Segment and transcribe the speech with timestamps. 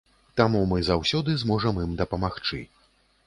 [0.39, 2.65] Таму мы заўсёды зможам ім дапамагчы.